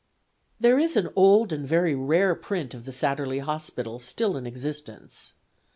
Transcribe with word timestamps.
There 0.59 0.79
is 0.79 0.97
an 0.97 1.09
old 1.15 1.53
and 1.53 1.63
very 1.63 1.93
rare 1.93 2.33
print 2.33 2.73
of 2.73 2.85
the 2.85 2.91
Satterlee 2.91 3.37
Hospital 3.43 3.99
still 3.99 4.35
in 4.35 4.47
existence. 4.47 5.33